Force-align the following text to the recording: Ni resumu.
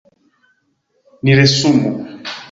Ni 1.23 1.31
resumu. 1.39 1.89